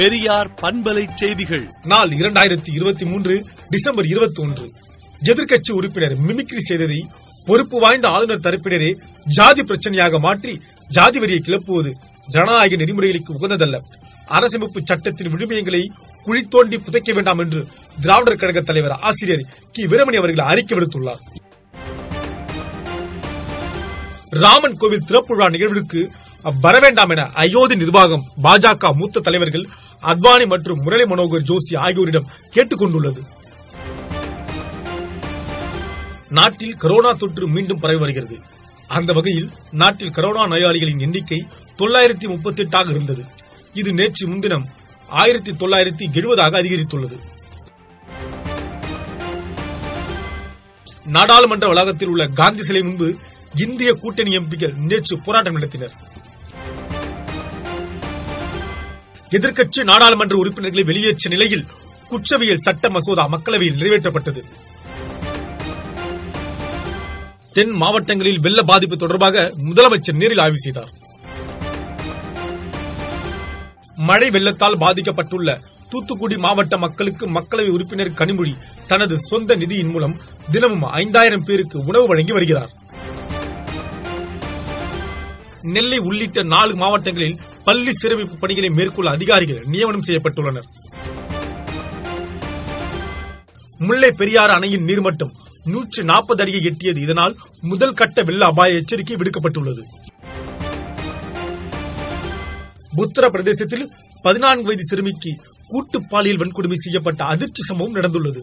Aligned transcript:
பெரியார் 0.00 0.48
பண்பலை 0.60 1.02
செய்திகள். 1.20 1.64
நாள் 1.90 2.12
இரண்டாயிரத்தி 2.18 2.70
இருபத்தி 2.76 3.04
மூன்று 3.04 3.34
டிசம்பர் 3.72 4.06
இருபத்தி 4.12 4.40
ஒன்று 4.44 4.66
எதிர்க்கட்சி 5.30 5.72
உறுப்பினர் 5.78 6.14
மிமிக்ரி 6.26 6.60
செய்ததை 6.68 7.00
பொறுப்பு 7.48 7.76
வாய்ந்த 7.80 8.06
ஆளுநர் 8.08 8.44
தரப்பினரே 8.46 8.90
ஜாதி 9.38 9.62
பிரச்சனையாக 9.62 10.20
மாற்றி 10.26 10.52
ஜாதி 10.96 11.18
வரியை 11.24 11.40
கிளப்புவது 11.48 11.90
ஜனநாயக 12.34 12.78
நெறிமுறைகளுக்கு 12.82 13.36
உகந்ததல்ல. 13.38 13.80
அரசமைப்பு 14.36 14.80
சட்டத்தின் 14.84 15.32
விழுமியங்களை 15.34 15.82
குழி 16.24 16.42
தோண்டி 16.54 16.78
புதைக்க 16.86 17.12
வேண்டாம் 17.18 17.42
என்று 17.44 17.62
திராவிடர் 18.00 18.40
கழக 18.44 18.62
தலைவர் 18.70 18.96
ஆசிரியர் 19.10 19.46
கி. 19.74 19.84
வீரமணி 19.92 20.20
அவர்கள் 20.22 20.48
அறிக்கை 20.52 20.74
விடுத்துள்ளார். 20.78 21.22
ராமன் 24.44 24.80
கோவில் 24.80 25.06
திறப்பு 25.10 25.34
விழா 25.36 25.50
நிகழ்விற்கு 25.56 26.02
வரவேண்டாம் 26.64 27.10
என 27.14 27.22
அயோத்தி 27.42 27.76
நிர்வாகம் 27.80 28.22
பாஜக 28.44 28.92
மூத்த 28.98 29.22
தலைவர்கள் 29.24 29.64
அத்வானி 30.02 30.46
மற்றும் 30.46 30.78
முரளி 30.78 31.02
மனோகர் 31.02 31.44
ஜோஷி 31.44 31.76
ஆகியோரிடம் 31.76 32.26
கேட்டுக் 32.50 32.78
கொண்டுள்ளது 32.78 33.22
நாட்டில் 36.28 36.76
கரோனா 36.76 37.16
தொற்று 37.16 37.48
மீண்டும் 37.48 37.80
பரவி 37.80 37.98
வருகிறது. 37.98 38.38
அந்த 38.86 39.12
வகையில் 39.12 39.50
நாட்டில் 39.70 40.10
கரோனா 40.10 40.46
நோயாளிகளின் 40.46 41.00
எண்ணிக்கை 41.00 41.46
தொள்ளாயிரத்தி 41.78 42.28
முப்பத்தி 42.28 42.62
எட்டாக 42.62 42.90
இருந்தது. 42.90 43.24
இது 43.72 43.92
நேற்று 43.92 44.28
முன்தினம் 44.28 44.68
ஆயிரத்தி 45.06 45.52
தொள்ளாயிரத்தி 45.52 46.12
எழுபதாக 46.12 46.62
அதிகரித்துள்ளது. 46.62 47.18
நாடாளுமன்ற 51.04 51.66
வளாகத்தில் 51.66 52.08
உள்ள 52.08 52.26
காந்தி 52.26 52.62
சிலை 52.62 52.82
முன்பு 52.82 53.16
இந்திய 53.54 53.92
கூட்டணி 53.92 54.38
எம்பிக்கள் 54.38 54.76
நேற்று 54.76 55.18
போராட்டம் 55.18 55.56
நடத்தினர். 55.56 55.92
எதிர்க்கட்சி 59.30 59.84
நாடாளுமன்ற 59.84 60.36
உறுப்பினர்களை 60.36 60.84
வெளியேற்ற 60.84 61.30
நிலையில் 61.30 61.66
குற்றவியல் 62.08 62.56
சட்ட 62.56 62.88
மசோதா 62.90 63.28
மக்களவையில் 63.28 63.78
நிறைவேற்றப்பட்டது. 63.80 64.42
தென் 67.52 67.70
மாவட்டங்களில் 67.70 68.40
வெள்ள 68.40 68.62
பாதிப்பு 68.62 68.96
தொடர்பாக 68.96 69.52
முதலமைச்சர் 69.56 70.12
நேரில் 70.12 70.38
ஆய்வு 70.38 70.58
செய்தார். 70.58 70.90
மழை 73.94 74.30
வெள்ளத்தால் 74.30 74.78
பாதிக்கப்பட்டுள்ள 74.78 75.58
தூத்துக்குடி 75.88 76.36
மாவட்ட 76.36 76.76
மக்களுக்கு 76.76 77.26
மக்களவை 77.28 77.68
உறுப்பினர் 77.68 78.18
கனிமொழி 78.20 78.54
தனது 78.86 79.18
சொந்த 79.18 79.56
நிதியின் 79.56 79.90
மூலம் 79.90 80.20
தினமும் 80.50 80.82
ஐந்தாயிரம் 80.82 81.44
பேருக்கு 81.44 81.84
உணவு 81.84 82.06
வழங்கி 82.06 82.32
வருகிறார். 82.32 82.70
நெல்லை 85.62 85.98
உள்ளிட்ட 85.98 86.42
நாலு 86.42 86.76
மாவட்டங்களில் 86.76 87.38
பள்ளி 87.64 87.90
சீரமைப்பு 87.90 88.36
பணிகளை 88.38 88.70
மேற்கொள்ள 88.70 89.10
அதிகாரிகள் 89.10 89.64
நியமனம் 89.64 90.02
செய்யப்பட்டுள்ளனர். 90.02 90.68
முல்லை 93.78 94.12
பெரியாறு 94.12 94.52
அணையின் 94.52 94.86
நீர்மட்டம் 94.86 95.32
நூற்று 95.64 96.04
நாற்பது 96.04 96.42
அடியை 96.42 96.60
எட்டியது. 96.64 96.96
இதனால் 96.96 97.36
முதல் 97.60 97.94
கட்ட 97.94 98.22
வெள்ள 98.22 98.46
அபாய 98.46 98.74
எச்சரிக்கை 98.74 99.16
விடுக்கப்பட்டுள்ளது. 99.16 99.82
உத்தரப்பிரதேசத்தில் 102.96 103.86
பதினான்கு 104.22 104.62
வயது 104.62 104.84
சிறுமிக்கு 104.84 105.32
கூட்டு 105.68 106.06
பாலியல் 106.06 106.38
வன்கொடுமை 106.38 106.74
செய்யப்பட்ட 106.74 107.24
அதிர்ச்சி 107.24 107.62
சம்பவம் 107.62 107.94
நடந்துள்ளது. 107.94 108.42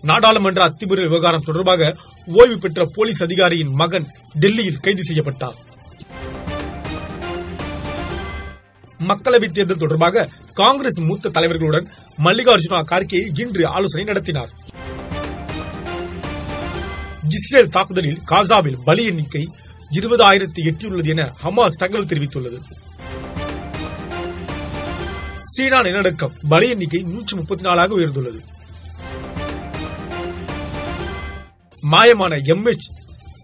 நாடாளுமன்ற 0.00 0.68
அத்துமீறல் 0.68 1.08
விவகாரம் 1.08 1.44
தொடர்பாக 1.46 1.96
ஓய்வு 2.26 2.58
பெற்ற 2.58 2.88
போலீஸ் 2.94 3.22
அதிகாரியின் 3.22 3.74
மகன் 3.74 4.06
டெல்லியில் 4.32 4.80
கைது 4.80 5.04
செய்யப்பட்டார். 5.04 5.70
மக்களவைத் 9.08 9.52
தேர்தல் 9.52 9.78
தொடர்பாக 9.78 10.28
காங்கிரஸ் 10.54 11.00
மூத்த 11.00 11.28
தலைவர்களுடன் 11.28 11.88
மல்லிகார்ஜுனா 12.18 12.80
கார்கே 12.82 13.40
இன்று 13.40 13.66
ஆலோசனை 13.66 14.06
நடத்தினார். 14.06 14.50
இஸ்ரேல் 17.28 17.68
தாக்குதலில் 17.68 18.22
காசாவில் 18.30 18.78
பலி 18.84 19.04
எண்ணிக்கை 19.04 19.48
இருபதாயிரத்தி 19.90 20.62
எட்டியுள்ளது 20.62 21.06
என 21.06 21.34
ஹமாஸ் 21.44 21.80
தகவல் 21.82 22.06
தெரிவித்துள்ளது. 22.06 22.58
சீனா 25.44 25.82
நிலநடுக்கம் 25.82 26.32
பலி 26.48 26.68
எண்ணிக்கை 26.68 27.02
நூற்றி 27.02 27.36
முப்பத்தி 27.36 27.62
நாலாக 27.62 27.94
உயர்ந்துள்ளது. 27.94 28.40
மாயமான 31.90 32.42
எம்எச் 32.44 32.88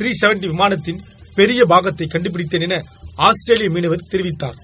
த்ரீ 0.00 0.10
செவன்டி 0.20 0.46
விமானத்தின் 0.46 1.02
பெரிய 1.34 1.64
பாகத்தை 1.64 2.06
கண்டுபிடித்தேன் 2.06 2.60
என 2.60 2.84
ஆஸ்திரேலிய 3.14 3.70
மீனவர் 3.70 4.06
தெரிவித்தார். 4.10 4.63